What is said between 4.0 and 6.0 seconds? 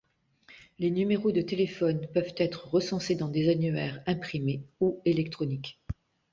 imprimés ou électroniques.